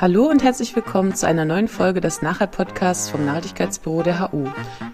Hallo 0.00 0.26
und 0.26 0.42
herzlich 0.42 0.74
willkommen 0.74 1.14
zu 1.14 1.28
einer 1.28 1.44
neuen 1.44 1.68
Folge 1.68 2.00
des 2.00 2.22
Nachhalt-Podcasts 2.22 3.08
vom 3.10 3.24
Nachhaltigkeitsbüro 3.24 4.02
der 4.02 4.32
HU. 4.32 4.48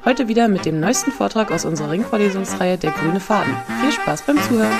Heute 0.04 0.28
wieder 0.28 0.48
mit 0.48 0.67
dem 0.67 0.80
neuesten 0.80 1.12
Vortrag 1.12 1.50
aus 1.50 1.64
unserer 1.64 1.92
Ringvorlesungsreihe 1.92 2.76
Der 2.76 2.91
grüne 2.91 3.21
Faden. 3.21 3.57
Viel 3.81 3.92
Spaß 3.92 4.23
beim 4.23 4.37
Zuhören! 4.42 4.76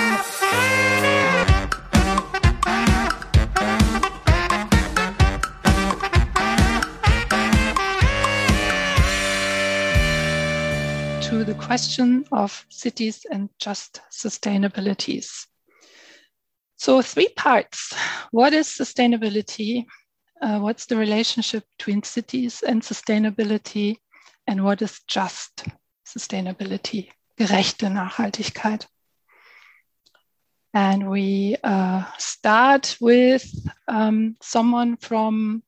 To 11.29 11.43
the 11.43 11.55
question 11.55 12.25
of 12.31 12.65
cities 12.69 13.25
and 13.31 13.49
just 13.59 14.03
sustainabilities. 14.11 15.47
So, 16.75 17.01
three 17.01 17.29
parts. 17.35 17.93
What 18.31 18.53
is 18.53 18.67
sustainability? 18.67 19.85
Uh, 20.41 20.59
what's 20.59 20.85
the 20.85 20.97
relationship 20.97 21.63
between 21.77 22.03
cities 22.03 22.63
and 22.63 22.81
sustainability 22.81 23.97
and 24.47 24.63
what 24.63 24.81
is 24.81 25.01
just 25.07 25.65
sustainability, 26.07 27.09
gerechte 27.37 27.87
Nachhaltigkeit. 27.87 28.85
And 30.73 31.09
we 31.09 31.55
uh, 31.63 32.03
start 32.17 32.97
with 33.01 33.43
um, 33.87 34.37
someone 34.41 34.97
from 34.97 35.63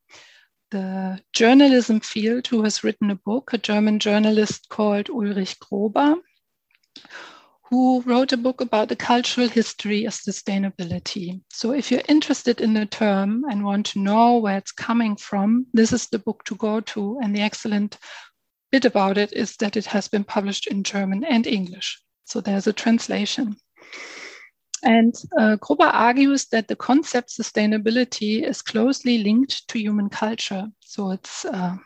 the 0.70 1.20
journalism 1.34 2.00
field 2.00 2.48
who 2.48 2.64
has 2.64 2.84
written 2.84 3.12
a 3.12 3.16
book, 3.16 3.52
a 3.54 3.58
German 3.58 4.00
journalist 4.00 4.70
called 4.70 5.10
Ulrich 5.10 5.60
Grober, 5.60 6.18
who 7.72 8.02
wrote 8.02 8.34
a 8.34 8.38
book 8.38 8.60
about 8.60 8.90
the 8.90 8.98
cultural 8.98 9.48
history 9.48 10.04
of 10.04 10.14
sustainability. 10.14 11.42
So, 11.50 11.72
if 11.72 11.90
you're 11.90 12.02
interested 12.10 12.60
in 12.60 12.74
the 12.74 12.86
term 12.86 13.46
and 13.50 13.64
want 13.64 13.86
to 13.88 14.00
know 14.00 14.38
where 14.38 14.58
it's 14.58 14.74
coming 14.74 15.16
from, 15.16 15.66
this 15.74 15.94
is 15.94 16.08
the 16.08 16.20
book 16.20 16.44
to 16.46 16.56
go 16.56 16.82
to. 16.82 17.18
And 17.24 17.34
the 17.34 17.40
excellent 17.40 17.98
bit 18.74 18.84
about 18.84 19.18
it 19.18 19.32
is 19.32 19.56
that 19.58 19.78
it 19.78 19.86
has 19.86 20.10
been 20.10 20.26
published 20.26 20.68
in 20.68 20.84
German 20.84 21.24
and 21.24 21.48
English. 21.48 21.98
So, 22.26 22.42
there's 22.42 22.68
a 22.68 22.74
translation. 22.74 23.56
And 24.84 25.16
uh, 25.40 25.56
Grober 25.56 25.90
argues 25.94 26.48
that 26.48 26.68
the 26.68 26.76
concept 26.76 27.30
sustainability 27.30 28.44
is 28.44 28.62
closely 28.62 29.20
linked 29.20 29.66
to 29.70 29.80
human 29.80 30.10
culture. 30.10 30.68
So, 30.82 31.12
it's 31.12 31.46
uh, 31.46 31.78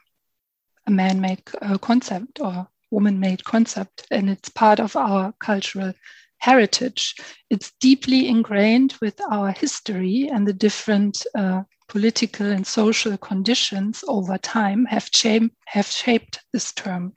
a 0.87 0.91
man 0.91 1.21
made 1.21 1.43
uh, 1.61 1.77
concept 1.77 2.39
or 2.39 2.69
woman 2.91 3.19
made 3.19 3.43
concept, 3.43 4.07
and 4.11 4.29
it's 4.29 4.49
part 4.49 4.79
of 4.79 4.95
our 4.95 5.33
cultural 5.39 5.93
heritage. 6.37 7.15
It's 7.49 7.71
deeply 7.79 8.27
ingrained 8.27 8.95
with 9.01 9.19
our 9.31 9.51
history 9.51 10.29
and 10.31 10.47
the 10.47 10.53
different 10.53 11.25
uh, 11.35 11.63
political 11.87 12.47
and 12.47 12.65
social 12.65 13.17
conditions 13.17 14.03
over 14.07 14.37
time 14.37 14.85
have, 14.85 15.09
cha- 15.11 15.49
have 15.65 15.87
shaped 15.87 16.39
this 16.53 16.73
term. 16.73 17.13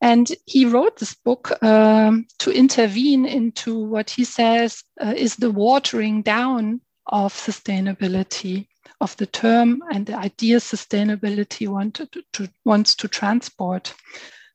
And 0.00 0.30
he 0.46 0.66
wrote 0.66 0.98
this 0.98 1.14
book 1.14 1.62
um, 1.62 2.26
to 2.40 2.50
intervene 2.50 3.24
into 3.24 3.78
what 3.78 4.10
he 4.10 4.24
says 4.24 4.82
uh, 5.00 5.14
is 5.16 5.36
the 5.36 5.50
watering 5.50 6.22
down 6.22 6.80
of 7.06 7.32
sustainability 7.32 8.68
of 9.00 9.16
the 9.16 9.26
term 9.26 9.82
and 9.92 10.06
the 10.06 10.16
idea 10.16 10.58
sustainability 10.58 11.68
wanted 11.68 12.08
to, 12.32 12.48
wants 12.64 12.94
to 12.96 13.08
transport 13.08 13.94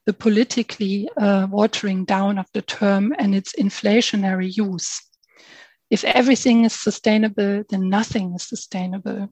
the 0.06 0.14
politically 0.14 1.08
uh, 1.18 1.48
watering 1.50 2.06
down 2.06 2.40
of 2.40 2.48
the 2.54 2.62
term 2.62 3.14
and 3.20 3.36
its 3.36 3.54
inflationary 3.60 4.56
use. 4.56 5.02
If 5.90 6.04
everything 6.04 6.66
is 6.66 6.74
sustainable, 6.74 7.64
then 7.70 7.90
nothing 7.90 8.34
is 8.36 8.44
sustainable. 8.44 9.30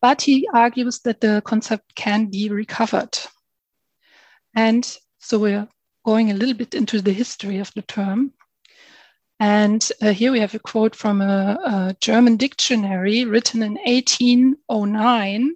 But 0.00 0.22
he 0.22 0.48
argues 0.52 1.00
that 1.00 1.20
the 1.20 1.42
concept 1.44 1.94
can 1.94 2.26
be 2.26 2.48
recovered. 2.50 3.18
And 4.54 4.84
so 5.18 5.38
we're 5.38 5.68
going 6.04 6.30
a 6.30 6.34
little 6.34 6.54
bit 6.54 6.74
into 6.74 7.00
the 7.00 7.12
history 7.12 7.58
of 7.58 7.72
the 7.74 7.82
term. 7.82 8.32
And 9.38 9.86
uh, 10.00 10.12
here 10.12 10.32
we 10.32 10.40
have 10.40 10.54
a 10.54 10.58
quote 10.58 10.96
from 10.96 11.20
a, 11.20 11.58
a, 11.64 11.96
German 12.00 12.36
dictionary 12.36 13.24
written 13.24 13.62
in 13.62 13.74
1809 13.74 15.54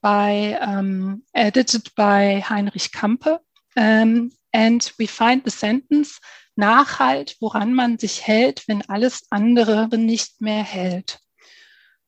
by, 0.00 0.58
um, 0.60 1.22
edited 1.34 1.88
by 1.96 2.38
Heinrich 2.40 2.92
Campe. 2.92 3.40
Um, 3.76 4.30
and 4.52 4.92
we 4.98 5.06
find 5.06 5.42
the 5.42 5.50
sentence, 5.50 6.20
Nachhalt, 6.56 7.34
woran 7.40 7.74
man 7.74 7.98
sich 7.98 8.20
hält, 8.20 8.68
wenn 8.68 8.82
alles 8.82 9.22
andere 9.30 9.88
nicht 9.96 10.40
mehr 10.40 10.62
hält. 10.62 11.18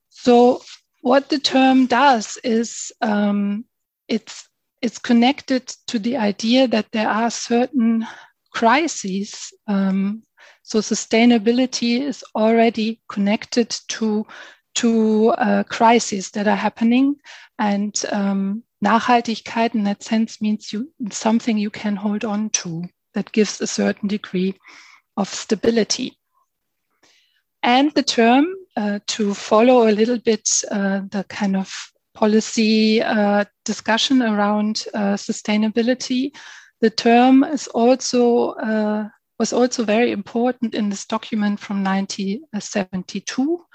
So 0.09 0.61
what 1.01 1.29
the 1.29 1.39
term 1.39 1.87
does 1.87 2.37
is 2.37 2.93
um, 3.01 3.65
it's, 4.07 4.47
it's 4.81 4.99
connected 4.99 5.67
to 5.87 5.99
the 5.99 6.15
idea 6.17 6.67
that 6.67 6.91
there 6.91 7.09
are 7.09 7.31
certain 7.31 8.05
crises 8.53 9.51
um, 9.67 10.23
so 10.65 10.79
sustainability 10.79 12.01
is 12.01 12.23
already 12.33 12.99
connected 13.07 13.69
to 13.89 14.25
to 14.73 15.29
uh, 15.29 15.63
crises 15.63 16.31
that 16.31 16.47
are 16.47 16.55
happening, 16.55 17.15
and 17.59 18.01
um, 18.11 18.63
Nachhaltigkeit 18.83 19.75
in 19.75 19.83
that 19.83 20.01
sense 20.01 20.41
means 20.41 20.73
you 20.73 20.91
something 21.11 21.59
you 21.59 21.69
can 21.69 21.95
hold 21.95 22.25
on 22.25 22.49
to 22.61 22.83
that 23.13 23.31
gives 23.31 23.61
a 23.61 23.67
certain 23.67 24.07
degree 24.07 24.55
of 25.15 25.29
stability. 25.29 26.17
And 27.61 27.91
the 27.93 28.03
term 28.03 28.47
uh, 28.75 28.99
to 29.07 29.35
follow 29.35 29.87
a 29.87 29.93
little 29.93 30.19
bit 30.19 30.49
uh, 30.71 31.01
the 31.11 31.25
kind 31.29 31.55
of 31.55 31.71
policy 32.15 33.03
uh, 33.03 33.45
discussion 33.65 34.23
around 34.23 34.85
uh, 34.95 35.13
sustainability. 35.13 36.35
The 36.81 36.89
term 36.89 37.43
is 37.43 37.67
also 37.67 38.53
uh, 38.53 39.09
was 39.39 39.53
also 39.53 39.83
very 39.83 40.11
important 40.11 40.73
in 40.75 40.89
this 40.89 41.05
document 41.05 41.59
from 41.59 41.83
1972. 41.83 43.65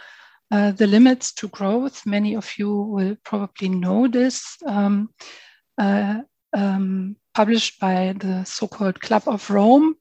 Uh, 0.50 0.72
the 0.72 0.86
limits 0.86 1.32
to 1.32 1.48
growth, 1.48 2.04
many 2.06 2.34
of 2.34 2.50
you 2.58 2.74
will 2.74 3.16
probably 3.24 3.68
know 3.68 4.08
this, 4.08 4.56
um, 4.66 5.10
uh, 5.78 6.20
um, 6.52 7.16
published 7.34 7.78
by 7.78 8.12
the 8.18 8.42
so 8.44 8.66
called 8.66 9.00
Club 9.00 9.22
of 9.26 9.48
Rome, 9.48 9.94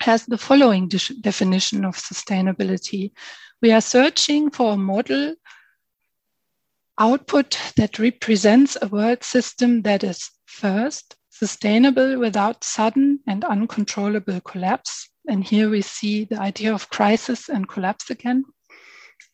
has 0.00 0.24
the 0.24 0.38
following 0.38 0.88
de 0.88 0.98
definition 1.20 1.84
of 1.84 1.96
sustainability. 1.96 3.12
We 3.60 3.72
are 3.72 3.80
searching 3.80 4.50
for 4.50 4.72
a 4.72 4.78
model 4.78 5.34
output 6.98 7.58
that 7.76 7.98
represents 7.98 8.76
a 8.80 8.88
world 8.88 9.22
system 9.22 9.82
that 9.82 10.02
is 10.02 10.30
first 10.46 11.16
sustainable 11.38 12.18
without 12.18 12.64
sudden 12.64 13.20
and 13.26 13.44
uncontrollable 13.44 14.40
collapse. 14.40 15.08
And 15.28 15.44
here 15.44 15.68
we 15.68 15.82
see 15.82 16.24
the 16.24 16.40
idea 16.40 16.72
of 16.72 16.88
crisis 16.90 17.48
and 17.48 17.68
collapse 17.68 18.10
again. 18.10 18.44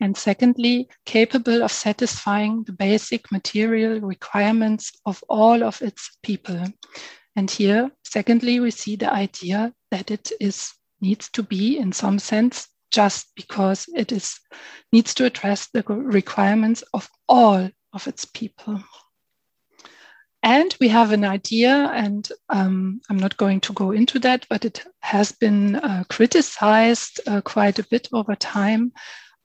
And 0.01 0.17
secondly, 0.17 0.89
capable 1.07 1.63
of 1.63 1.71
satisfying 1.71 2.65
the 2.65 2.73
basic 2.73 3.31
material 3.31 4.01
requirements 4.01 4.93
of 5.07 5.23
all 5.29 5.63
of 5.63 5.81
its 5.81 6.17
people. 6.23 6.65
And 7.37 7.51
here, 7.51 7.91
secondly, 8.05 8.59
we 8.61 8.71
see 8.71 8.97
the 8.97 9.13
idea 9.13 9.73
that 9.91 10.11
it 10.11 10.33
is 10.41 10.73
needs 11.01 11.29
to 11.31 11.43
be, 11.43 11.79
in 11.79 11.93
some 11.93 12.19
sense, 12.19 12.69
just 12.91 13.29
because 13.35 13.87
it 13.95 14.13
is 14.13 14.39
needs 14.93 15.15
to 15.15 15.25
address 15.25 15.69
the 15.73 15.83
requirements 15.87 16.83
of 16.93 17.09
all 17.29 17.71
of 17.93 18.07
its 18.07 18.25
people. 18.25 18.83
And 20.43 20.75
we 20.81 20.89
have 20.89 21.13
an 21.13 21.25
idea, 21.25 21.73
and 21.95 22.29
um, 22.49 23.01
I'm 23.09 23.17
not 23.17 23.37
going 23.37 23.61
to 23.61 23.73
go 23.73 23.93
into 23.93 24.19
that, 24.21 24.45
but 24.51 24.65
it 24.65 24.85
has 25.01 25.31
been 25.31 25.77
uh, 25.77 26.03
criticized 26.11 27.21
uh, 27.29 27.41
quite 27.43 27.79
a 27.79 27.85
bit 27.85 28.09
over 28.13 28.35
time 28.35 28.93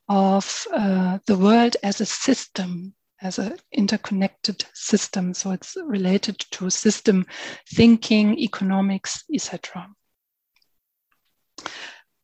of 0.08 0.66
uh, 0.72 1.18
the 1.26 1.36
world 1.36 1.76
as 1.84 2.00
a 2.00 2.06
system, 2.06 2.94
as 3.22 3.38
an 3.38 3.56
interconnected 3.72 4.64
system. 4.74 5.34
So 5.34 5.52
it's 5.52 5.76
related 5.84 6.40
to 6.52 6.68
system 6.68 7.26
thinking, 7.72 8.36
economics, 8.36 9.22
etc. 9.32 9.88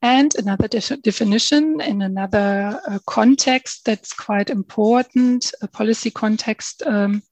And 0.03 0.35
another 0.35 0.67
de- 0.67 0.97
definition 0.97 1.81
in 1.81 2.03
another 2.03 2.81
uh, 2.88 2.99
context 3.06 3.85
that's 3.85 4.12
quite 4.12 4.50
important, 4.50 5.53
a 5.62 5.69
policy 5.69 6.11
context. 6.11 6.82
Um, 6.85 7.23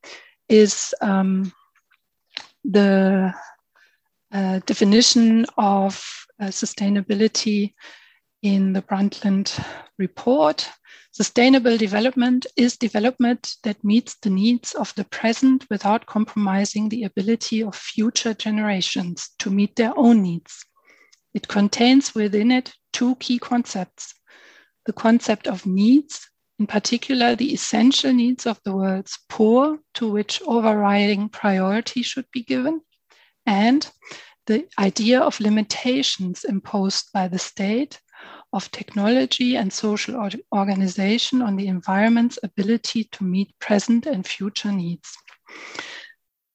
is 0.52 0.94
um, 1.00 1.50
the 2.62 3.32
uh, 4.30 4.60
definition 4.66 5.46
of 5.56 6.26
uh, 6.40 6.46
sustainability 6.46 7.72
in 8.42 8.74
the 8.74 8.82
Brundtland 8.82 9.58
report. 9.98 10.68
Sustainable 11.12 11.76
development 11.76 12.46
is 12.56 12.76
development 12.76 13.54
that 13.62 13.82
meets 13.82 14.16
the 14.16 14.30
needs 14.30 14.74
of 14.74 14.94
the 14.94 15.04
present 15.04 15.66
without 15.70 16.06
compromising 16.06 16.88
the 16.88 17.04
ability 17.04 17.62
of 17.62 17.74
future 17.74 18.34
generations 18.34 19.30
to 19.38 19.50
meet 19.50 19.76
their 19.76 19.96
own 19.96 20.22
needs. 20.22 20.64
It 21.34 21.48
contains 21.48 22.14
within 22.14 22.50
it 22.50 22.72
two 22.92 23.16
key 23.16 23.38
concepts 23.38 24.14
the 24.84 24.92
concept 24.92 25.46
of 25.46 25.64
needs 25.64 26.28
in 26.58 26.66
particular 26.66 27.34
the 27.34 27.52
essential 27.52 28.12
needs 28.12 28.46
of 28.46 28.60
the 28.64 28.74
world's 28.74 29.18
poor, 29.28 29.78
to 29.94 30.08
which 30.08 30.42
overriding 30.42 31.28
priority 31.28 32.02
should 32.02 32.26
be 32.32 32.42
given, 32.42 32.80
and 33.46 33.90
the 34.46 34.68
idea 34.78 35.20
of 35.20 35.40
limitations 35.40 36.44
imposed 36.44 37.12
by 37.12 37.28
the 37.28 37.38
state 37.38 38.00
of 38.52 38.70
technology 38.70 39.56
and 39.56 39.72
social 39.72 40.28
organization 40.54 41.42
on 41.42 41.56
the 41.56 41.68
environment's 41.68 42.38
ability 42.42 43.04
to 43.04 43.24
meet 43.24 43.58
present 43.58 44.06
and 44.06 44.26
future 44.26 44.72
needs. 44.72 45.16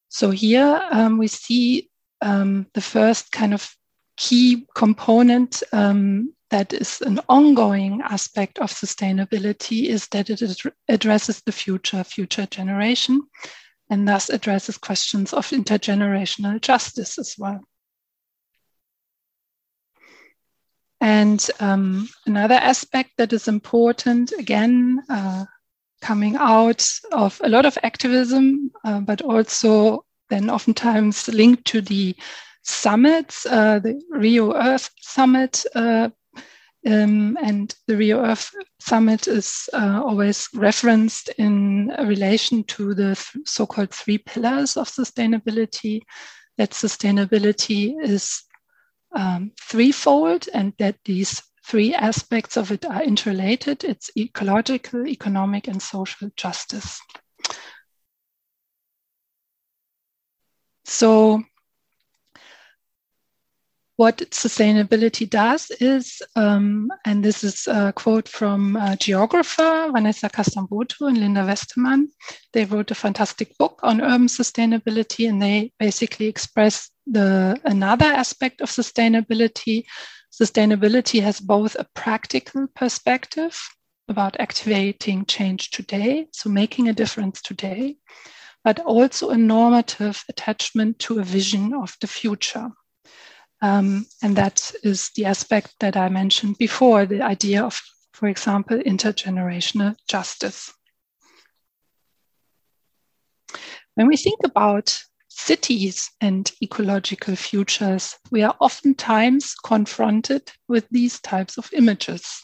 So 0.10 0.32
here 0.32 0.82
um, 0.92 1.18
we 1.18 1.28
see 1.28 1.90
um, 2.22 2.68
the 2.74 2.82
first 2.82 3.32
kind 3.32 3.54
of 3.54 3.70
key 4.16 4.68
component 4.76 5.64
um, 5.72 6.34
that 6.50 6.74
is 6.74 7.02
an 7.02 7.20
ongoing 7.28 8.02
aspect 8.02 8.60
of 8.60 8.72
sustainability 8.72 9.88
is 9.88 10.08
that 10.10 10.30
it 10.30 10.42
addresses 10.88 11.42
the 11.42 11.52
future, 11.52 12.04
future 12.04 12.46
generation, 12.46 13.22
and 13.90 14.08
thus 14.08 14.30
addresses 14.30 14.78
questions 14.78 15.34
of 15.34 15.48
intergenerational 15.50 16.62
justice 16.62 17.18
as 17.18 17.36
well. 17.38 17.62
And 21.00 21.46
um, 21.60 22.10
another 22.26 22.56
aspect 22.56 23.12
that 23.18 23.34
is 23.34 23.48
important, 23.48 24.32
again, 24.32 25.04
uh, 25.10 25.46
coming 26.02 26.36
out 26.38 26.88
of 27.12 27.40
a 27.44 27.50
lot 27.50 27.66
of 27.66 27.78
activism, 27.84 28.72
uh, 28.84 29.02
but 29.02 29.22
also 29.22 30.06
then 30.30 30.50
oftentimes 30.50 31.28
linked 31.28 31.66
to 31.66 31.82
the 31.82 32.16
summits, 32.64 33.46
uh, 33.46 33.80
the 33.80 34.02
Rio 34.10 34.54
Earth 34.54 34.90
Summit. 35.00 35.66
Um, 36.86 37.38
and 37.42 37.74
the 37.88 37.98
Rio 37.98 38.24
Earth 38.24 38.52
Summit 38.80 39.28
is 39.28 39.68
uh, 39.74 40.02
always 40.06 40.48
referenced 40.54 41.30
in 41.38 41.88
relation 42.00 42.64
to 42.66 42.94
the 42.94 43.16
th- 43.16 43.46
so 43.46 43.66
called 43.66 43.92
three 43.92 44.20
pillars 44.20 44.78
of 44.78 44.88
sustainability. 44.88 46.02
That 46.58 46.72
sustainability 46.72 47.96
is 48.02 48.44
um, 49.16 49.52
threefold 49.60 50.48
and 50.54 50.74
that 50.80 50.98
these 51.06 51.42
three 51.66 51.94
aspects 51.94 52.58
of 52.58 52.72
it 52.72 52.86
are 52.86 53.04
interrelated. 53.04 53.84
It's 53.84 54.10
ecological, 54.18 55.06
economic, 55.08 55.68
and 55.68 55.82
social 55.82 56.30
justice. 56.36 57.00
So 60.86 61.44
what 63.98 64.18
sustainability 64.30 65.28
does 65.28 65.72
is, 65.80 66.22
um, 66.36 66.88
and 67.06 67.26
this 67.26 67.44
is 67.44 67.68
a 67.68 67.92
quote 67.94 68.28
from 68.28 68.76
a 68.76 68.96
geographer 68.96 69.90
Vanessa 69.92 70.30
Castán 70.30 70.70
Broto 70.70 71.08
and 71.08 71.18
Linda 71.18 71.44
Westman. 71.44 72.08
They 72.54 72.66
wrote 72.66 72.92
a 72.92 72.96
fantastic 72.96 73.58
book 73.58 73.80
on 73.82 74.02
urban 74.02 74.28
sustainability, 74.28 75.28
and 75.28 75.42
they 75.42 75.72
basically 75.80 76.28
express 76.28 76.92
the 77.08 77.60
another 77.66 78.06
aspect 78.06 78.62
of 78.62 78.70
sustainability. 78.70 79.86
Sustainability 80.32 81.20
has 81.24 81.40
both 81.40 81.76
a 81.80 81.88
practical 81.96 82.68
perspective 82.76 83.60
about 84.08 84.40
activating 84.40 85.26
change 85.26 85.72
today, 85.72 86.28
so 86.34 86.50
making 86.50 86.88
a 86.88 86.94
difference 86.94 87.42
today, 87.42 87.98
but 88.64 88.80
also 88.80 89.32
a 89.32 89.38
normative 89.38 90.24
attachment 90.30 91.00
to 91.00 91.20
a 91.20 91.24
vision 91.24 91.74
of 91.74 91.98
the 92.00 92.08
future. 92.08 92.70
Um, 93.62 94.06
and 94.22 94.36
that 94.36 94.72
is 94.84 95.10
the 95.16 95.26
aspect 95.26 95.74
that 95.80 95.98
I 95.98 96.10
mentioned 96.10 96.58
before 96.58 97.06
the 97.06 97.22
idea 97.22 97.64
of, 97.64 97.82
for 98.14 98.28
example, 98.28 98.78
intergenerational 98.78 99.96
justice. 100.08 100.72
When 103.96 104.08
we 104.08 104.18
think 104.18 104.42
about 104.44 105.02
cities 105.28 106.12
and 106.22 106.52
ecological 106.62 107.36
futures, 107.36 108.16
we 108.32 108.44
are 108.44 108.56
oftentimes 108.60 109.56
confronted 109.64 110.52
with 110.68 110.88
these 110.92 111.20
types 111.20 111.58
of 111.58 111.70
images. 111.74 112.44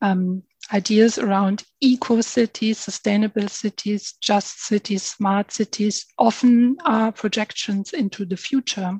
Um, 0.00 0.42
ideas 0.72 1.18
around 1.18 1.64
eco 1.80 2.20
cities, 2.20 2.78
sustainable 2.78 3.48
cities, 3.48 4.14
just 4.20 4.60
cities, 4.64 5.02
smart 5.02 5.50
cities 5.50 6.06
often 6.18 6.76
are 6.84 7.12
projections 7.12 7.92
into 7.92 8.24
the 8.24 8.36
future 8.36 8.98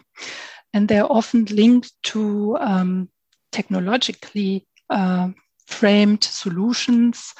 and 0.74 0.88
they're 0.88 1.10
often 1.10 1.44
linked 1.46 1.92
to 2.04 2.56
um, 2.60 3.08
technologically 3.52 4.66
uh, 4.90 5.28
framed 5.66 6.24
solutions, 6.24 7.34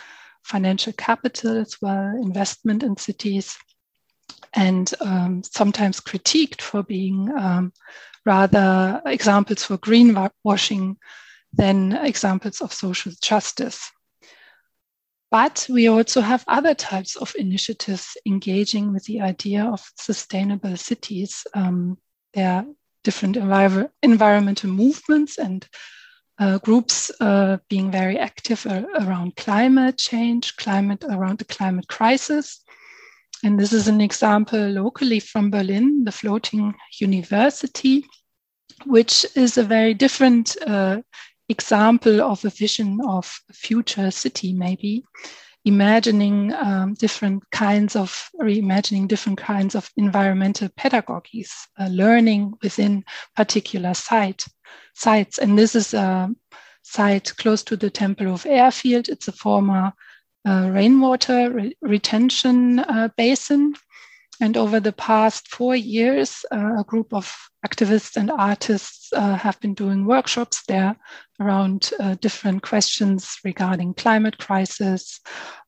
financial 0.44 0.92
capital 0.94 1.58
as 1.58 1.76
well, 1.80 2.16
investment 2.22 2.82
in 2.82 2.96
cities, 2.96 3.56
and 4.54 4.92
um, 5.00 5.42
sometimes 5.42 6.00
critiqued 6.00 6.60
for 6.60 6.82
being 6.82 7.30
um, 7.38 7.72
rather 8.24 9.00
examples 9.06 9.64
for 9.64 9.78
greenwashing 9.78 10.96
than 11.52 11.92
examples 11.92 12.60
of 12.60 12.72
social 12.72 13.12
justice. 13.22 13.90
But 15.30 15.66
we 15.68 15.88
also 15.88 16.22
have 16.22 16.44
other 16.48 16.74
types 16.74 17.16
of 17.16 17.34
initiatives 17.36 18.16
engaging 18.26 18.92
with 18.94 19.04
the 19.04 19.20
idea 19.20 19.64
of 19.64 19.84
sustainable 19.98 20.76
cities. 20.76 21.46
Um, 21.52 21.98
there 22.32 22.64
different 23.04 23.36
envir- 23.36 23.90
environmental 24.02 24.70
movements 24.70 25.38
and 25.38 25.66
uh, 26.38 26.58
groups 26.58 27.10
uh, 27.20 27.58
being 27.68 27.90
very 27.90 28.18
active 28.18 28.64
around 28.66 29.36
climate 29.36 29.98
change, 29.98 30.56
climate 30.56 31.04
around 31.10 31.38
the 31.38 31.44
climate 31.44 31.88
crisis. 31.88 32.62
And 33.44 33.58
this 33.58 33.72
is 33.72 33.88
an 33.88 34.00
example 34.00 34.58
locally 34.58 35.20
from 35.20 35.50
Berlin, 35.50 36.04
the 36.04 36.12
Floating 36.12 36.74
University, 37.00 38.04
which 38.86 39.26
is 39.34 39.58
a 39.58 39.64
very 39.64 39.94
different 39.94 40.56
uh, 40.66 40.98
example 41.48 42.20
of 42.20 42.44
a 42.44 42.50
vision 42.50 43.00
of 43.06 43.40
a 43.48 43.52
future 43.52 44.10
city, 44.10 44.52
maybe 44.52 45.04
imagining 45.68 46.52
um, 46.54 46.94
different 46.94 47.42
kinds 47.50 47.94
of 47.94 48.30
reimagining 48.40 49.06
different 49.06 49.38
kinds 49.38 49.74
of 49.74 49.90
environmental 49.96 50.68
pedagogies, 50.70 51.50
uh, 51.78 51.88
learning 51.88 52.54
within 52.62 53.04
particular 53.36 53.92
site 53.94 54.46
sites. 54.94 55.38
And 55.38 55.58
this 55.58 55.74
is 55.74 55.94
a 55.94 56.34
site 56.82 57.36
close 57.36 57.62
to 57.64 57.76
the 57.76 57.90
Tempelhof 57.90 58.46
Airfield. 58.46 59.08
It's 59.08 59.28
a 59.28 59.32
former 59.32 59.92
uh, 60.48 60.70
rainwater 60.72 61.50
re 61.50 61.76
retention 61.82 62.78
uh, 62.78 63.08
basin 63.16 63.74
and 64.40 64.56
over 64.56 64.80
the 64.80 64.92
past 64.92 65.48
four 65.48 65.74
years, 65.74 66.44
uh, 66.52 66.80
a 66.80 66.84
group 66.84 67.12
of 67.12 67.34
activists 67.66 68.16
and 68.16 68.30
artists 68.30 69.12
uh, 69.12 69.34
have 69.34 69.58
been 69.60 69.74
doing 69.74 70.06
workshops 70.06 70.62
there 70.68 70.96
around 71.40 71.90
uh, 71.98 72.14
different 72.20 72.62
questions 72.62 73.36
regarding 73.44 73.94
climate 73.94 74.38
crisis, 74.38 75.20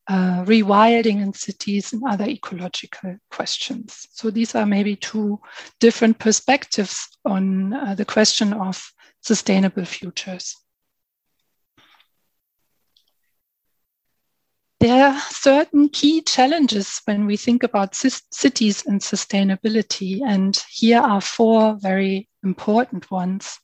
uh, 0.07 0.43
rewilding 0.45 1.21
in 1.21 1.33
cities, 1.33 1.91
and 1.91 2.01
other 2.07 2.25
ecological 2.25 3.17
questions. 3.29 4.07
So 4.11 4.31
these 4.31 4.55
are 4.55 4.65
maybe 4.65 4.95
two 4.95 5.39
different 5.79 6.19
perspectives 6.19 7.07
on 7.25 7.73
uh, 7.73 7.95
the 7.95 8.05
question 8.05 8.53
of 8.53 8.91
sustainable 9.21 9.85
futures. 9.85 10.55
There 14.81 15.09
are 15.09 15.19
certain 15.29 15.89
key 15.89 16.23
challenges 16.23 17.01
when 17.05 17.27
we 17.27 17.37
think 17.37 17.61
about 17.61 17.93
cities 17.93 18.83
and 18.87 18.99
sustainability, 18.99 20.21
and 20.25 20.59
here 20.71 20.99
are 20.99 21.21
four 21.21 21.77
very 21.79 22.27
important 22.43 23.11
ones. 23.11 23.59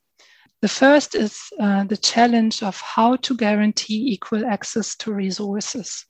The 0.62 0.68
first 0.68 1.16
is 1.16 1.40
uh, 1.60 1.86
the 1.86 1.98
challenge 1.98 2.62
of 2.62 2.80
how 2.80 3.16
to 3.16 3.36
guarantee 3.36 4.14
equal 4.14 4.46
access 4.46 4.96
to 4.98 5.12
resources. 5.12 6.06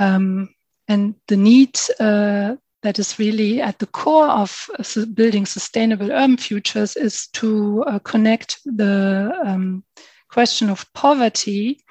Um, 0.00 0.48
and 0.88 1.14
the 1.28 1.36
need 1.36 1.78
uh, 2.00 2.56
that 2.82 2.98
is 2.98 3.18
really 3.18 3.60
at 3.60 3.78
the 3.78 3.88
core 3.88 4.28
of 4.28 4.70
uh, 4.78 5.04
building 5.12 5.44
sustainable 5.44 6.10
urban 6.10 6.38
futures 6.38 6.96
is 6.96 7.26
to 7.34 7.84
uh, 7.86 7.98
connect 7.98 8.60
the 8.64 9.38
um, 9.44 9.84
question 10.30 10.70
of 10.70 10.90
poverty 10.94 11.84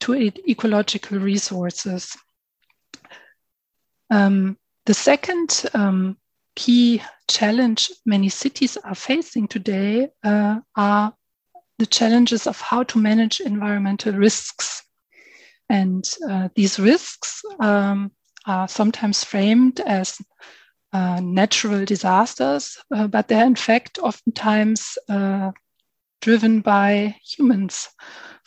to 0.00 0.14
ecological 0.14 1.18
resources. 1.18 2.16
Um, 4.10 4.56
the 4.86 4.94
second 4.94 5.64
um, 5.74 6.16
key 6.56 7.02
challenge 7.28 7.90
many 8.04 8.28
cities 8.28 8.76
are 8.76 8.94
facing 8.94 9.46
today 9.46 10.08
uh, 10.24 10.58
are 10.76 11.14
the 11.78 11.86
challenges 11.86 12.46
of 12.46 12.60
how 12.60 12.82
to 12.82 12.98
manage 12.98 13.40
environmental 13.40 14.12
risks. 14.12 14.82
And 15.68 16.04
uh, 16.28 16.48
these 16.54 16.78
risks 16.78 17.42
um, 17.60 18.10
are 18.46 18.68
sometimes 18.68 19.22
framed 19.22 19.80
as 19.80 20.18
uh, 20.92 21.20
natural 21.22 21.84
disasters, 21.84 22.76
uh, 22.94 23.06
but 23.06 23.28
they're 23.28 23.46
in 23.46 23.54
fact 23.54 23.98
oftentimes 23.98 24.98
uh, 25.08 25.52
driven 26.20 26.60
by 26.60 27.16
humans 27.24 27.88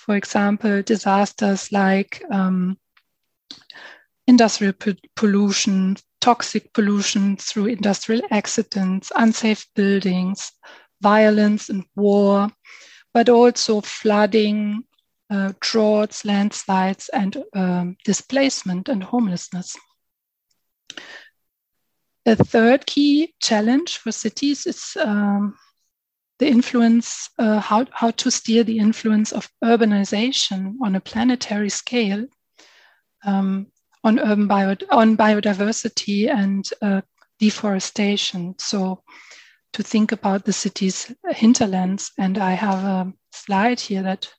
for 0.06 0.16
example, 0.16 0.82
disasters 0.84 1.72
like 1.72 2.22
um, 2.32 2.78
industrial 4.28 4.74
pollution, 5.16 5.96
toxic 6.22 6.74
pollution 6.74 7.38
through 7.38 7.68
industrial 7.68 8.22
accidents, 8.32 9.12
unsafe 9.16 9.66
buildings, 9.76 10.52
violence 11.02 11.70
and 11.70 11.84
war, 11.96 12.50
but 13.14 13.30
also 13.30 13.82
flooding, 13.82 14.84
uh, 15.30 15.54
droughts, 15.62 16.26
landslides, 16.26 17.10
and 17.14 17.38
um, 17.56 17.96
displacement 18.04 18.90
and 18.90 19.04
homelessness. 19.04 19.76
The 22.26 22.36
third 22.36 22.86
key 22.86 23.34
challenge 23.42 23.98
for 23.98 24.12
cities 24.12 24.66
is 24.66 24.98
um, 25.00 25.56
the 26.44 26.50
influence, 26.50 27.30
uh, 27.40 27.60
how, 27.62 27.86
how 27.92 28.12
to 28.12 28.30
steer 28.30 28.66
the 28.66 28.78
influence 28.78 29.32
of 29.32 29.50
urbanization 29.64 30.76
on 30.82 30.96
a 30.96 31.00
planetary 31.00 31.70
scale 31.70 32.26
um, 33.26 33.68
on 34.04 34.20
urban 34.20 34.48
bio, 34.48 34.76
on 34.92 35.16
biodiversity 35.16 36.30
and 36.30 36.70
uh, 36.82 37.00
deforestation. 37.40 38.56
So 38.58 39.04
to 39.72 39.84
think 39.84 40.12
about 40.12 40.44
the 40.44 40.52
city's 40.52 41.16
hinterlands. 41.30 42.12
And 42.20 42.38
I 42.38 42.52
have 42.52 42.84
a 42.84 43.14
slide 43.32 43.80
here 43.80 44.04
that 44.04 44.30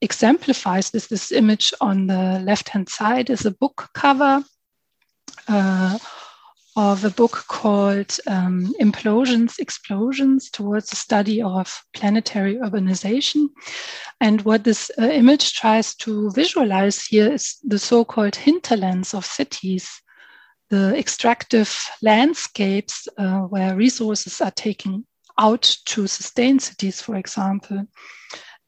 exemplifies 0.00 0.90
this. 0.90 1.06
This 1.06 1.30
image 1.30 1.72
on 1.80 2.08
the 2.08 2.42
left-hand 2.44 2.88
side 2.88 3.30
is 3.30 3.46
a 3.46 3.52
book 3.52 3.90
cover 3.94 4.42
uh, 5.46 5.98
of 6.78 7.04
a 7.04 7.10
book 7.10 7.44
called 7.48 8.16
um, 8.28 8.72
Implosions, 8.80 9.58
Explosions 9.58 10.48
Towards 10.48 10.90
the 10.90 10.94
Study 10.94 11.42
of 11.42 11.82
Planetary 11.92 12.54
Urbanization. 12.54 13.48
And 14.20 14.42
what 14.42 14.62
this 14.62 14.88
uh, 14.96 15.06
image 15.06 15.54
tries 15.54 15.96
to 15.96 16.30
visualize 16.30 17.04
here 17.04 17.32
is 17.32 17.56
the 17.64 17.80
so 17.80 18.04
called 18.04 18.36
hinterlands 18.36 19.12
of 19.12 19.26
cities, 19.26 19.90
the 20.70 20.96
extractive 20.96 21.76
landscapes 22.00 23.08
uh, 23.18 23.40
where 23.40 23.74
resources 23.74 24.40
are 24.40 24.52
taken 24.52 25.04
out 25.36 25.62
to 25.86 26.06
sustain 26.06 26.60
cities, 26.60 27.02
for 27.02 27.16
example. 27.16 27.88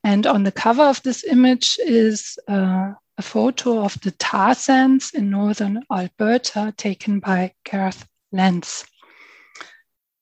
And 0.02 0.26
on 0.26 0.42
the 0.42 0.52
cover 0.52 0.82
of 0.82 1.00
this 1.04 1.22
image 1.22 1.78
is 1.78 2.36
uh, 2.48 2.90
a 3.20 3.22
photo 3.22 3.84
of 3.84 4.00
the 4.00 4.12
tar 4.12 4.54
sands 4.54 5.10
in 5.12 5.28
northern 5.28 5.84
Alberta 5.92 6.72
taken 6.78 7.20
by 7.20 7.52
Garth 7.70 8.08
Lenz. 8.32 8.86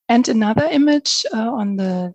And 0.09 0.28
another 0.28 0.64
image 0.64 1.25
uh, 1.33 1.52
on 1.62 1.76
the 1.76 2.12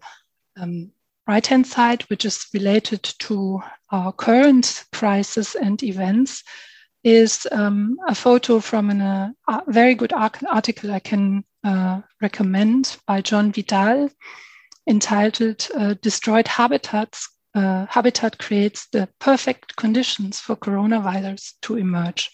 um, 0.60 0.92
right 1.26 1.48
hand 1.48 1.66
side, 1.66 2.02
which 2.10 2.26
is 2.26 2.48
related 2.54 3.02
to 3.20 3.62
our 3.92 4.12
current 4.12 4.84
crisis 4.92 5.56
and 5.56 5.82
events, 5.84 6.44
is 7.06 7.48
um, 7.54 7.96
a 8.10 8.14
photo 8.14 8.60
from 8.60 8.90
uh, 8.90 9.30
a 9.48 9.62
very 9.68 9.96
good 9.96 10.12
article 10.12 10.92
I 10.92 11.00
can 11.00 11.46
uh, 11.64 12.02
recommend 12.22 12.98
by 13.08 13.22
John 13.22 13.54
Vidal 13.54 14.10
entitled 14.86 15.66
uh, 15.74 15.94
Destroyed 16.02 16.50
Habitats 16.50 17.30
uh, 17.56 17.86
habitat 17.90 18.38
creates 18.38 18.88
the 18.92 19.08
perfect 19.20 19.76
conditions 19.76 20.40
for 20.40 20.56
coronavirus 20.56 21.54
to 21.62 21.78
emerge. 21.78 22.32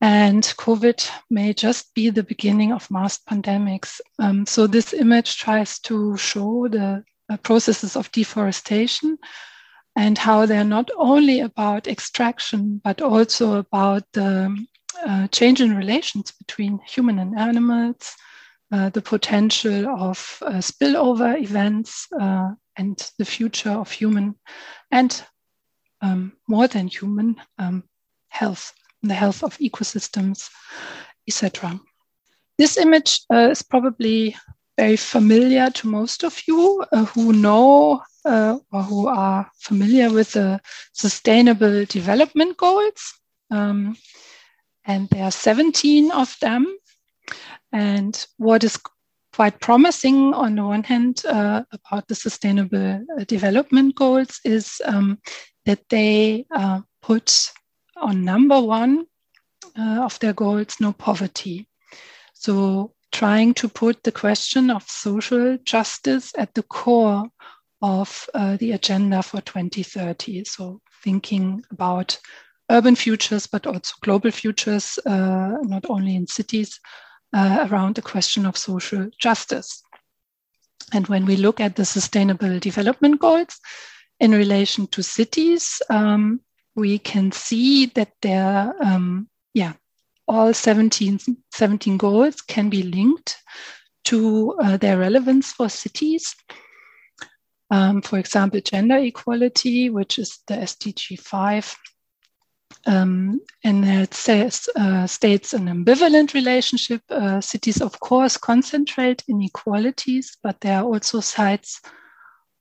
And 0.00 0.42
COVID 0.42 1.10
may 1.28 1.52
just 1.52 1.92
be 1.94 2.10
the 2.10 2.22
beginning 2.22 2.72
of 2.72 2.90
mass 2.90 3.18
pandemics. 3.18 4.00
Um, 4.18 4.46
so 4.46 4.66
this 4.66 4.92
image 4.92 5.38
tries 5.38 5.80
to 5.80 6.16
show 6.16 6.68
the 6.68 7.02
uh, 7.28 7.36
processes 7.38 7.96
of 7.96 8.10
deforestation 8.12 9.18
and 9.96 10.16
how 10.16 10.46
they're 10.46 10.62
not 10.62 10.90
only 10.96 11.40
about 11.40 11.88
extraction, 11.88 12.80
but 12.84 13.02
also 13.02 13.54
about 13.54 14.04
the 14.12 14.66
uh, 15.04 15.26
change 15.28 15.60
in 15.60 15.76
relations 15.76 16.30
between 16.30 16.78
human 16.86 17.18
and 17.18 17.36
animals, 17.36 18.14
uh, 18.70 18.90
the 18.90 19.02
potential 19.02 19.88
of 19.88 20.38
uh, 20.42 20.52
spillover 20.58 21.40
events, 21.42 22.06
uh, 22.20 22.50
and 22.78 23.10
the 23.18 23.24
future 23.24 23.70
of 23.70 23.90
human 23.90 24.34
and 24.90 25.22
um, 26.00 26.32
more 26.48 26.68
than 26.68 26.86
human 26.86 27.36
um, 27.58 27.84
health, 28.28 28.72
the 29.02 29.14
health 29.14 29.42
of 29.42 29.58
ecosystems, 29.58 30.48
etc. 31.26 31.78
This 32.56 32.76
image 32.78 33.20
uh, 33.32 33.50
is 33.50 33.62
probably 33.62 34.36
very 34.76 34.96
familiar 34.96 35.70
to 35.70 35.88
most 35.88 36.22
of 36.22 36.40
you 36.46 36.84
uh, 36.92 37.04
who 37.06 37.32
know 37.32 38.00
uh, 38.24 38.58
or 38.72 38.82
who 38.82 39.08
are 39.08 39.50
familiar 39.58 40.10
with 40.10 40.32
the 40.32 40.60
Sustainable 40.92 41.84
Development 41.86 42.56
Goals. 42.56 43.14
Um, 43.50 43.96
and 44.84 45.08
there 45.10 45.24
are 45.24 45.32
17 45.32 46.12
of 46.12 46.36
them. 46.40 46.66
And 47.72 48.26
what 48.36 48.64
is 48.64 48.78
quite 49.38 49.60
promising 49.60 50.34
on 50.34 50.56
the 50.56 50.64
one 50.64 50.82
hand 50.82 51.22
uh, 51.24 51.62
about 51.70 52.08
the 52.08 52.14
sustainable 52.16 53.00
uh, 53.16 53.22
development 53.28 53.94
goals 53.94 54.40
is 54.44 54.82
um, 54.84 55.16
that 55.64 55.78
they 55.90 56.44
uh, 56.50 56.80
put 57.02 57.52
on 57.96 58.24
number 58.24 58.60
one 58.60 59.06
uh, 59.78 60.00
of 60.02 60.18
their 60.18 60.32
goals 60.32 60.80
no 60.80 60.92
poverty. 60.92 61.68
So 62.34 62.94
trying 63.12 63.54
to 63.54 63.68
put 63.68 64.02
the 64.02 64.10
question 64.10 64.70
of 64.72 64.82
social 64.90 65.56
justice 65.58 66.32
at 66.36 66.52
the 66.54 66.64
core 66.64 67.22
of 67.80 68.28
uh, 68.34 68.56
the 68.56 68.72
agenda 68.72 69.22
for 69.22 69.40
2030. 69.40 70.46
So 70.46 70.80
thinking 71.04 71.62
about 71.70 72.18
urban 72.72 72.96
futures, 72.96 73.46
but 73.46 73.68
also 73.68 73.94
global 74.02 74.32
futures, 74.32 74.98
uh, 75.06 75.58
not 75.62 75.88
only 75.88 76.16
in 76.16 76.26
cities, 76.26 76.80
uh, 77.32 77.66
around 77.70 77.94
the 77.94 78.02
question 78.02 78.46
of 78.46 78.56
social 78.56 79.10
justice. 79.18 79.82
And 80.92 81.06
when 81.08 81.26
we 81.26 81.36
look 81.36 81.60
at 81.60 81.76
the 81.76 81.84
Sustainable 81.84 82.58
Development 82.58 83.20
Goals 83.20 83.58
in 84.20 84.32
relation 84.32 84.86
to 84.88 85.02
cities, 85.02 85.82
um, 85.90 86.40
we 86.74 86.98
can 86.98 87.32
see 87.32 87.86
that 87.86 88.12
there, 88.22 88.74
um, 88.80 89.28
yeah, 89.52 89.74
all 90.26 90.54
17, 90.54 91.18
17 91.52 91.96
goals 91.96 92.40
can 92.40 92.70
be 92.70 92.82
linked 92.82 93.36
to 94.04 94.54
uh, 94.62 94.76
their 94.76 94.98
relevance 94.98 95.52
for 95.52 95.68
cities. 95.68 96.34
Um, 97.70 98.00
for 98.00 98.18
example, 98.18 98.60
gender 98.60 98.96
equality, 98.96 99.90
which 99.90 100.18
is 100.18 100.38
the 100.46 100.54
SDG 100.54 101.20
5, 101.20 101.76
um, 102.86 103.40
and 103.64 103.84
it 103.84 104.14
says, 104.14 104.68
uh, 104.76 105.06
states 105.06 105.52
an 105.52 105.66
ambivalent 105.66 106.34
relationship. 106.34 107.02
Uh, 107.10 107.40
cities, 107.40 107.80
of 107.80 107.98
course, 108.00 108.36
concentrate 108.36 109.22
inequalities, 109.28 110.36
but 110.42 110.60
there 110.60 110.78
are 110.78 110.84
also 110.84 111.20
sites 111.20 111.80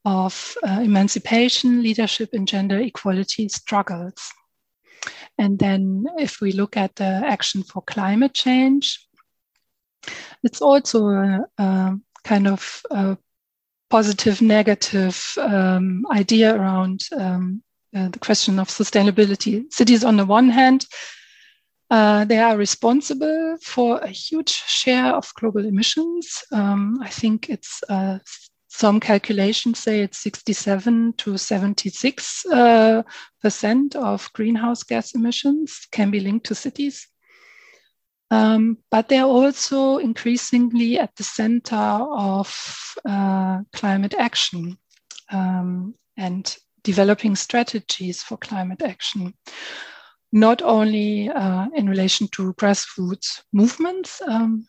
of 0.06 0.56
uh, 0.64 0.80
emancipation, 0.82 1.82
leadership, 1.82 2.30
and 2.34 2.48
gender 2.48 2.80
equality 2.80 3.50
struggles. 3.50 4.32
And 5.38 5.60
then, 5.60 6.06
if 6.18 6.42
we 6.42 6.52
look 6.52 6.78
at 6.78 6.96
the 6.96 7.06
action 7.26 7.64
for 7.64 7.82
climate 7.84 8.34
change, 8.34 9.08
it's 10.44 10.62
also 10.62 11.08
a, 11.08 11.46
a 11.58 11.98
kind 12.24 12.48
of 12.48 12.82
a 12.90 13.18
positive 13.90 14.42
negative 14.42 15.34
um, 15.38 16.06
idea 16.12 16.56
around 16.56 17.02
um, 17.16 17.64
uh, 17.98 18.10
the 18.10 18.20
question 18.20 18.60
of 18.60 18.68
sustainability. 18.68 19.66
Cities, 19.74 20.04
on 20.04 20.18
the 20.18 20.26
one 20.26 20.50
hand, 20.50 20.86
uh, 21.90 22.26
they 22.26 22.38
are 22.38 22.58
responsible 22.58 23.58
for 23.64 24.00
a 24.00 24.10
huge 24.10 24.50
share 24.50 25.16
of 25.16 25.32
global 25.40 25.66
emissions. 25.66 26.44
Um, 26.52 27.00
I 27.02 27.10
think 27.10 27.50
it's 27.50 27.82
uh, 27.90 28.20
some 28.68 29.00
calculations 29.00 29.80
say 29.80 30.02
it's 30.02 30.20
67 30.20 31.14
to 31.18 31.38
76 31.38 32.46
uh, 32.46 33.04
percent 33.42 33.96
of 33.96 34.32
greenhouse 34.34 34.84
gas 34.84 35.16
emissions 35.16 35.88
can 35.92 36.12
be 36.12 36.20
linked 36.20 36.46
to 36.48 36.56
cities. 36.56 37.08
Um, 38.30 38.78
but 38.92 39.08
they're 39.08 39.24
also 39.24 39.98
increasingly 39.98 41.00
at 41.00 41.16
the 41.16 41.24
center 41.24 41.76
of 41.76 42.96
uh, 43.06 43.60
climate 43.74 44.14
action. 44.14 44.78
Um, 45.32 45.96
and 46.18 46.58
developing 46.88 47.36
strategies 47.36 48.24
for 48.24 48.38
climate 48.38 48.82
action, 48.82 49.34
not 50.32 50.62
only 50.62 51.30
uh, 51.30 51.66
in 51.76 51.90
relation 51.90 52.30
to 52.30 52.54
grassroots 52.54 53.42
movements. 53.52 54.22
Um, 54.26 54.66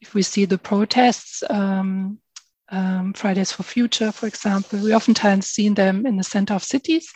if 0.00 0.14
we 0.14 0.22
see 0.22 0.46
the 0.46 0.56
protests, 0.56 1.42
um, 1.50 2.18
um, 2.70 3.12
Fridays 3.12 3.52
for 3.52 3.62
Future, 3.62 4.10
for 4.10 4.26
example, 4.26 4.78
we 4.78 4.94
oftentimes 4.94 5.46
see 5.46 5.68
them 5.68 6.06
in 6.06 6.16
the 6.16 6.24
center 6.24 6.54
of 6.54 6.64
cities, 6.64 7.12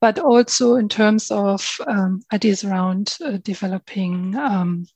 but 0.00 0.18
also 0.18 0.74
in 0.74 0.88
terms 0.88 1.30
of 1.30 1.60
um, 1.86 2.22
ideas 2.32 2.64
around 2.64 3.16
uh, 3.24 3.38
developing 3.44 4.34
um, 4.34 4.86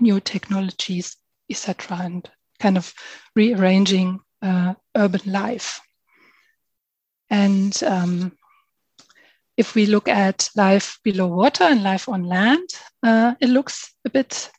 new 0.00 0.18
technologies, 0.18 1.16
etc., 1.48 1.98
and 2.02 2.28
kind 2.58 2.76
of 2.76 2.92
rearranging 3.36 4.18
uh, 4.42 4.74
urban 4.96 5.32
life. 5.32 5.80
And 7.30 7.82
um, 7.82 8.32
if 9.56 9.74
we 9.74 9.86
look 9.86 10.08
at 10.08 10.48
life 10.54 10.98
below 11.02 11.26
water 11.28 11.64
and 11.64 11.82
life 11.82 12.08
on 12.08 12.24
land, 12.24 12.68
uh, 13.02 13.34
it 13.40 13.48
looks 13.48 13.94
a 14.04 14.10
bit 14.10 14.50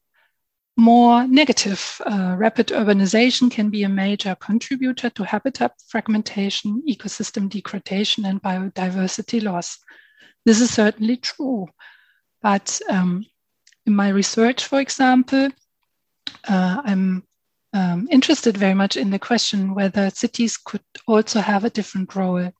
more 0.75 1.27
negative. 1.27 2.01
Uh, 2.05 2.35
rapid 2.37 2.67
urbanization 2.67 3.49
can 3.49 3.69
be 3.69 3.83
a 3.83 3.89
major 3.89 4.35
contributor 4.35 5.09
to 5.09 5.23
habitat 5.23 5.73
fragmentation, 5.87 6.83
ecosystem 6.87 7.49
degradation, 7.49 8.25
and 8.25 8.41
biodiversity 8.41 9.41
loss. 9.41 9.79
This 10.45 10.61
is 10.61 10.71
certainly 10.71 11.17
true. 11.17 11.67
But 12.41 12.79
um, 12.89 13.25
in 13.85 13.95
my 13.95 14.09
research, 14.09 14.65
for 14.65 14.79
example, 14.79 15.49
uh, 16.47 16.81
I'm 16.83 17.23
um, 17.73 18.07
interested 18.11 18.57
very 18.57 18.73
much 18.73 18.97
in 18.97 19.09
the 19.09 19.19
question 19.19 19.75
whether 19.75 20.09
cities 20.09 20.57
could 20.57 20.83
also 21.07 21.39
have 21.39 21.63
a 21.63 21.69
different 21.69 22.15
role, 22.15 22.51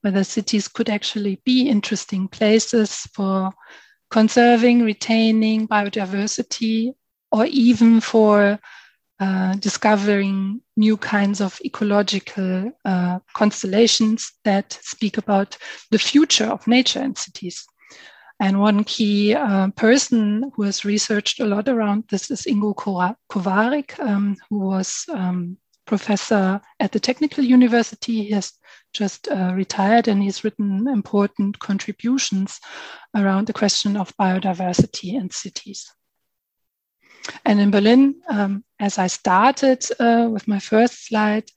whether 0.00 0.24
cities 0.24 0.68
could 0.68 0.88
actually 0.88 1.40
be 1.44 1.68
interesting 1.68 2.28
places 2.28 3.06
for 3.14 3.52
conserving, 4.10 4.82
retaining 4.82 5.68
biodiversity 5.68 6.94
or 7.30 7.46
even 7.46 8.00
for 8.00 8.58
uh, 9.20 9.54
discovering 9.56 10.60
new 10.76 10.96
kinds 10.96 11.40
of 11.40 11.60
ecological 11.64 12.72
uh, 12.84 13.18
constellations 13.32 14.32
that 14.44 14.78
speak 14.82 15.18
about 15.18 15.56
the 15.90 15.98
future 15.98 16.46
of 16.46 16.66
nature 16.66 17.00
and 17.00 17.16
cities. 17.16 17.66
And 18.44 18.60
one 18.60 18.84
key 18.84 19.34
uh, 19.34 19.70
person 19.70 20.52
who 20.54 20.64
has 20.64 20.84
researched 20.84 21.40
a 21.40 21.46
lot 21.46 21.66
around 21.66 22.04
this 22.10 22.30
is 22.30 22.42
Ingo 22.42 22.74
Kowarik, 22.76 23.98
um, 23.98 24.36
who 24.50 24.58
was 24.58 25.06
um, 25.08 25.56
professor 25.86 26.60
at 26.78 26.92
the 26.92 27.00
Technical 27.00 27.42
University. 27.42 28.24
He 28.24 28.30
has 28.32 28.52
just 28.92 29.28
uh, 29.28 29.52
retired 29.54 30.08
and 30.08 30.22
he's 30.22 30.44
written 30.44 30.86
important 30.88 31.58
contributions 31.58 32.60
around 33.16 33.46
the 33.46 33.54
question 33.54 33.96
of 33.96 34.14
biodiversity 34.18 35.14
in 35.14 35.30
cities. 35.30 35.90
And 37.46 37.58
in 37.58 37.70
Berlin, 37.70 38.16
um, 38.28 38.62
as 38.78 38.98
I 38.98 39.06
started 39.06 39.86
uh, 39.98 40.28
with 40.30 40.46
my 40.46 40.58
first 40.58 41.06
slide, 41.06 41.48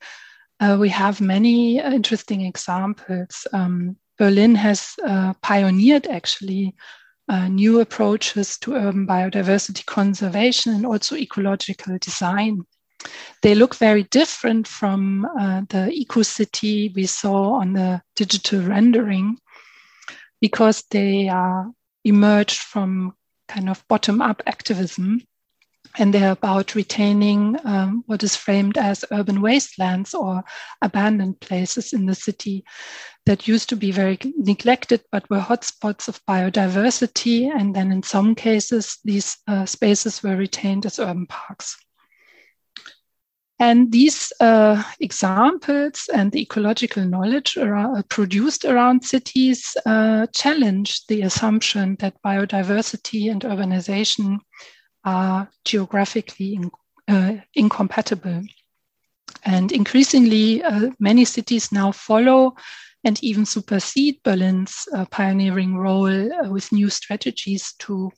uh, 0.58 0.78
we 0.80 0.88
have 0.88 1.20
many 1.20 1.80
interesting 1.80 2.46
examples. 2.46 3.46
Um, 3.52 3.98
Berlin 4.18 4.54
has 4.56 4.94
uh, 5.04 5.34
pioneered 5.42 6.06
actually 6.06 6.74
uh, 7.28 7.48
new 7.48 7.80
approaches 7.80 8.58
to 8.58 8.74
urban 8.74 9.06
biodiversity 9.06 9.84
conservation 9.86 10.74
and 10.74 10.86
also 10.86 11.16
ecological 11.16 11.98
design. 11.98 12.62
They 13.42 13.54
look 13.54 13.76
very 13.76 14.04
different 14.04 14.66
from 14.66 15.24
uh, 15.38 15.62
the 15.68 15.90
eco-city 15.92 16.92
we 16.94 17.06
saw 17.06 17.60
on 17.60 17.74
the 17.74 18.02
digital 18.16 18.62
rendering 18.62 19.38
because 20.40 20.84
they 20.90 21.28
are 21.28 21.70
emerged 22.04 22.58
from 22.58 23.14
kind 23.46 23.68
of 23.68 23.84
bottom-up 23.88 24.42
activism 24.46 25.22
and 25.96 26.12
they're 26.12 26.32
about 26.32 26.74
retaining 26.74 27.56
um, 27.64 28.02
what 28.06 28.22
is 28.22 28.36
framed 28.36 28.76
as 28.76 29.04
urban 29.10 29.40
wastelands 29.40 30.14
or 30.14 30.44
abandoned 30.82 31.40
places 31.40 31.92
in 31.92 32.06
the 32.06 32.14
city 32.14 32.64
that 33.26 33.48
used 33.48 33.68
to 33.68 33.76
be 33.76 33.90
very 33.90 34.18
neglected 34.36 35.02
but 35.10 35.28
were 35.30 35.40
hotspots 35.40 36.08
of 36.08 36.24
biodiversity. 36.26 37.50
And 37.54 37.74
then 37.74 37.92
in 37.92 38.02
some 38.02 38.34
cases, 38.34 38.98
these 39.04 39.36
uh, 39.46 39.66
spaces 39.66 40.22
were 40.22 40.36
retained 40.36 40.86
as 40.86 40.98
urban 40.98 41.26
parks. 41.26 41.76
And 43.60 43.90
these 43.90 44.32
uh, 44.38 44.80
examples 45.00 46.08
and 46.14 46.30
the 46.30 46.42
ecological 46.42 47.04
knowledge 47.04 47.58
uh, 47.58 48.02
produced 48.08 48.64
around 48.64 49.04
cities 49.04 49.76
uh, 49.84 50.28
challenge 50.32 51.06
the 51.06 51.22
assumption 51.22 51.96
that 51.98 52.22
biodiversity 52.24 53.30
and 53.30 53.42
urbanization 53.42 54.38
are 55.08 55.48
geographically 55.64 56.54
in, 56.54 56.70
uh, 57.08 57.36
incompatible. 57.54 58.42
And 59.44 59.72
increasingly, 59.72 60.62
uh, 60.62 60.90
many 60.98 61.24
cities 61.24 61.72
now 61.72 61.92
follow 61.92 62.56
and 63.04 63.22
even 63.22 63.46
supersede 63.46 64.20
Berlin's 64.22 64.86
uh, 64.92 65.06
pioneering 65.06 65.76
role 65.76 66.32
uh, 66.32 66.50
with 66.50 66.72
new 66.72 66.90
strategies 66.90 67.74
to 67.78 68.10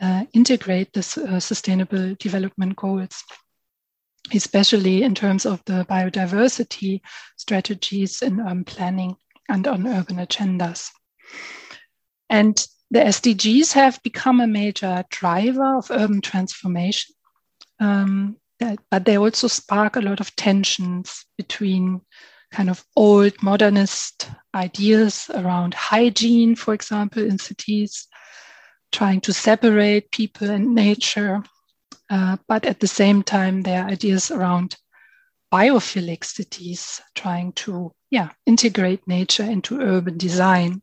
uh, 0.00 0.24
integrate 0.32 0.92
the 0.92 1.00
uh, 1.28 1.40
sustainable 1.40 2.14
development 2.20 2.76
goals, 2.76 3.24
especially 4.32 5.02
in 5.02 5.14
terms 5.14 5.46
of 5.46 5.62
the 5.64 5.84
biodiversity 5.88 7.00
strategies 7.36 8.22
in 8.22 8.40
urban 8.40 8.64
planning 8.64 9.16
and 9.48 9.66
on 9.66 9.86
urban 9.86 10.18
agendas. 10.18 10.90
And 12.28 12.64
the 12.90 13.00
SDGs 13.00 13.72
have 13.72 14.02
become 14.02 14.40
a 14.40 14.46
major 14.46 15.04
driver 15.10 15.76
of 15.76 15.90
urban 15.90 16.20
transformation, 16.20 17.14
um, 17.80 18.36
but 18.58 19.04
they 19.04 19.18
also 19.18 19.48
spark 19.48 19.96
a 19.96 20.00
lot 20.00 20.20
of 20.20 20.34
tensions 20.36 21.24
between 21.36 22.00
kind 22.52 22.70
of 22.70 22.84
old 22.94 23.42
modernist 23.42 24.30
ideas 24.54 25.30
around 25.34 25.74
hygiene, 25.74 26.54
for 26.54 26.72
example, 26.72 27.22
in 27.22 27.38
cities, 27.38 28.06
trying 28.92 29.20
to 29.20 29.32
separate 29.32 30.10
people 30.10 30.48
and 30.48 30.74
nature, 30.74 31.42
uh, 32.08 32.36
but 32.46 32.64
at 32.64 32.80
the 32.80 32.86
same 32.86 33.22
time, 33.22 33.62
there 33.62 33.82
are 33.82 33.90
ideas 33.90 34.30
around 34.30 34.76
biophilic 35.52 36.24
cities, 36.24 37.00
trying 37.14 37.52
to 37.52 37.92
yeah 38.10 38.30
integrate 38.46 39.06
nature 39.06 39.44
into 39.44 39.80
urban 39.80 40.16
design. 40.16 40.82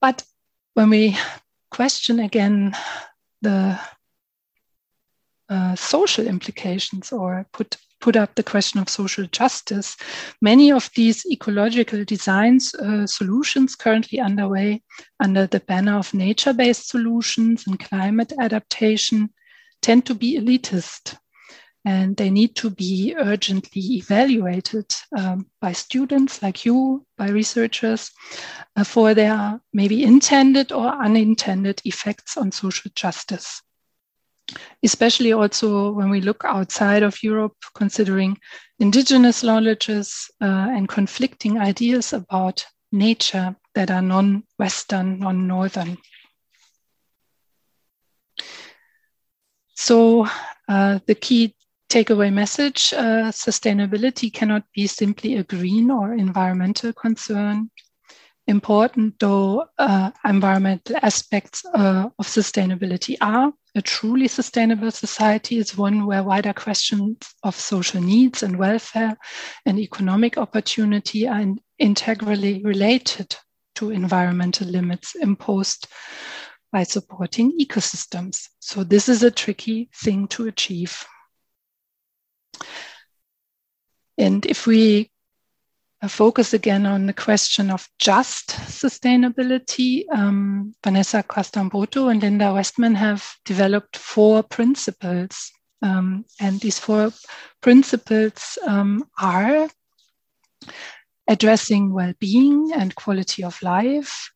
But 0.00 0.24
when 0.74 0.90
we 0.90 1.16
question 1.70 2.20
again 2.20 2.74
the 3.40 3.78
uh, 5.48 5.74
social 5.74 6.26
implications 6.26 7.12
or 7.12 7.46
put 7.52 7.76
put 8.00 8.16
up 8.16 8.34
the 8.34 8.42
question 8.42 8.80
of 8.80 8.88
social 8.88 9.24
justice. 9.26 9.96
Many 10.40 10.72
of 10.72 10.90
these 10.96 11.24
ecological 11.26 12.04
designs 12.04 12.74
uh, 12.74 13.06
solutions 13.06 13.76
currently 13.76 14.18
underway 14.18 14.82
under 15.20 15.46
the 15.46 15.60
banner 15.60 15.96
of 15.96 16.12
nature-based 16.12 16.88
solutions 16.88 17.64
and 17.66 17.78
climate 17.78 18.32
adaptation 18.40 19.30
tend 19.82 20.04
to 20.06 20.14
be 20.14 20.36
elitist 20.36 21.16
and 21.84 22.16
they 22.16 22.30
need 22.30 22.54
to 22.56 22.70
be 22.70 23.14
urgently 23.18 23.82
evaluated 23.96 24.86
um, 25.16 25.46
by 25.60 25.72
students 25.72 26.42
like 26.42 26.64
you, 26.64 27.04
by 27.18 27.28
researchers, 27.28 28.12
uh, 28.76 28.84
for 28.84 29.14
their 29.14 29.60
maybe 29.72 30.04
intended 30.04 30.70
or 30.70 30.88
unintended 30.88 31.80
effects 31.84 32.36
on 32.36 32.52
social 32.52 32.90
justice. 32.94 33.62
Especially 34.82 35.32
also 35.32 35.90
when 35.92 36.10
we 36.10 36.20
look 36.20 36.44
outside 36.44 37.02
of 37.02 37.22
Europe, 37.22 37.56
considering 37.74 38.38
indigenous 38.78 39.42
knowledges 39.42 40.30
uh, 40.40 40.68
and 40.70 40.88
conflicting 40.88 41.58
ideas 41.58 42.12
about 42.12 42.64
nature 42.92 43.56
that 43.74 43.90
are 43.90 44.02
non 44.02 44.44
Western, 44.58 45.18
non 45.18 45.46
Northern. 45.48 45.96
So, 49.74 50.28
uh, 50.68 51.00
the 51.06 51.14
key 51.14 51.56
takeaway 51.92 52.32
message 52.32 52.94
uh, 52.94 53.30
sustainability 53.30 54.32
cannot 54.32 54.64
be 54.74 54.86
simply 54.86 55.36
a 55.36 55.44
green 55.44 55.90
or 55.90 56.14
environmental 56.14 56.90
concern. 56.94 57.70
Important 58.46 59.18
though 59.20 59.66
uh, 59.78 60.10
environmental 60.24 60.96
aspects 61.02 61.62
uh, 61.66 62.08
of 62.18 62.26
sustainability 62.26 63.16
are, 63.20 63.52
a 63.74 63.82
truly 63.82 64.26
sustainable 64.26 64.90
society 64.90 65.58
is 65.58 65.76
one 65.76 66.06
where 66.06 66.22
wider 66.22 66.54
questions 66.54 67.18
of 67.42 67.54
social 67.54 68.00
needs 68.00 68.42
and 68.42 68.58
welfare 68.58 69.14
and 69.66 69.78
economic 69.78 70.38
opportunity 70.38 71.28
are 71.28 71.40
in 71.40 71.58
integrally 71.78 72.62
related 72.64 73.36
to 73.74 73.90
environmental 73.90 74.66
limits 74.66 75.14
imposed 75.14 75.88
by 76.72 76.84
supporting 76.84 77.52
ecosystems. 77.60 78.48
So, 78.60 78.82
this 78.82 79.10
is 79.10 79.22
a 79.22 79.30
tricky 79.30 79.90
thing 79.94 80.26
to 80.28 80.46
achieve. 80.46 81.04
And 84.18 84.44
if 84.46 84.66
we 84.66 85.10
uh, 86.02 86.08
focus 86.08 86.52
again 86.52 86.84
on 86.86 87.06
the 87.06 87.12
question 87.12 87.70
of 87.70 87.88
just 87.98 88.48
sustainability, 88.48 90.04
um, 90.12 90.74
Vanessa 90.84 91.22
Castán 91.22 91.70
Broto 91.70 92.10
and 92.10 92.22
Linda 92.22 92.52
Westman 92.52 92.94
have 92.94 93.24
developed 93.44 93.96
four 93.96 94.42
principles. 94.42 95.50
Um, 95.80 96.24
and 96.40 96.60
these 96.60 96.78
four 96.78 97.12
principles 97.60 98.58
um, 98.66 99.04
are 99.20 99.68
addressing 101.28 101.92
well 101.92 102.12
being 102.20 102.72
and 102.74 102.94
quality 102.94 103.42
of 103.42 103.60
life, 103.62 104.30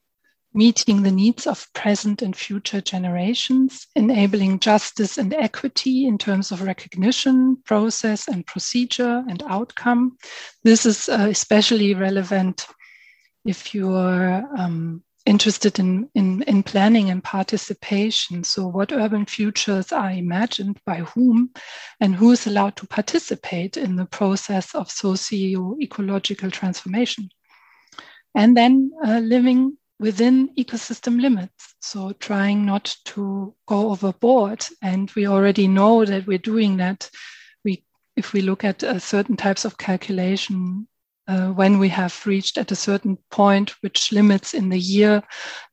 meeting 0.57 1.03
the 1.03 1.11
needs 1.11 1.47
of 1.47 1.71
present 1.75 2.23
and 2.23 2.35
future 2.35 2.81
generations, 2.81 3.87
enabling 3.95 4.59
justice 4.59 5.19
and 5.19 5.35
equity 5.35 6.07
in 6.07 6.17
terms 6.17 6.51
of 6.51 6.63
recognition, 6.63 7.59
process, 7.67 8.27
and 8.27 8.47
procedure 8.47 9.23
and 9.29 9.43
outcome. 9.49 10.17
This 10.65 10.87
is 10.87 11.11
uh, 11.11 11.29
especially 11.29 11.95
relevant 11.95 12.67
if 13.45 13.75
you're 13.75 14.43
um, 14.57 15.03
interested 15.27 15.79
in, 15.79 16.09
in, 16.15 16.43
in 16.45 16.63
planning 16.63 17.11
and 17.11 17.23
participation. 17.23 18.43
So, 18.43 18.67
what 18.67 18.93
urban 18.93 19.27
futures 19.27 19.93
are 19.93 20.11
imagined 20.11 20.81
by 20.87 21.01
whom, 21.01 21.51
and 22.01 22.15
who 22.15 22.31
is 22.33 22.47
allowed 22.47 22.77
to 22.77 22.87
participate 22.87 23.77
in 23.77 23.97
the 23.97 24.07
process 24.07 24.75
of 24.75 24.91
socio 24.91 25.77
ecological 25.83 26.51
transformation. 26.51 27.29
And 28.35 28.57
then 28.57 28.93
uh, 29.05 29.19
living 29.19 29.77
within 29.99 30.55
ecosystem 30.57 31.21
limits. 31.21 31.75
So, 31.81 32.13
trying 32.13 32.67
not 32.67 32.97
to 33.07 33.55
go 33.67 33.91
overboard. 33.91 34.65
And 34.83 35.11
we 35.13 35.27
already 35.27 35.69
know 35.69 36.05
that 36.05 36.27
we're 36.27 36.39
doing 36.39 36.77
that. 36.79 37.11
We, 37.65 37.85
if 38.17 38.33
we 38.33 38.43
look 38.43 38.65
at 38.65 38.83
uh, 38.83 38.99
certain 38.99 39.37
types 39.37 39.65
of 39.65 39.79
calculation 39.79 40.89
uh, 41.29 41.49
when 41.49 41.79
we 41.79 41.89
have 41.89 42.25
reached 42.25 42.57
at 42.57 42.71
a 42.71 42.77
certain 42.77 43.19
point 43.31 43.71
which 43.83 44.13
limits 44.13 44.55
in 44.55 44.69
the 44.69 44.79
year, 44.79 45.23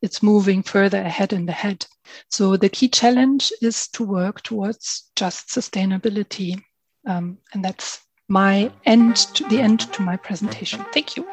it's 0.02 0.24
moving 0.24 0.64
further 0.64 1.02
ahead 1.02 1.34
in 1.34 1.46
the 1.46 1.52
head. 1.52 1.86
So 2.30 2.58
the 2.58 2.70
key 2.70 2.88
challenge 2.88 3.52
is 3.62 3.88
to 3.90 4.04
work 4.04 4.42
towards 4.42 5.12
just 5.16 5.50
sustainability. 5.50 6.62
Um, 7.06 7.38
and 7.54 7.64
that's 7.64 8.02
my 8.28 8.72
end 8.86 9.16
to 9.16 9.44
the 9.46 9.60
end 9.60 9.82
to 9.94 10.02
my 10.02 10.18
presentation. 10.18 10.84
Thank 10.92 11.18
you. 11.18 11.28